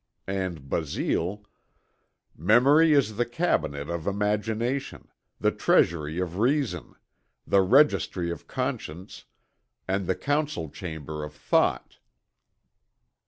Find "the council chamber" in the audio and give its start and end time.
10.07-11.23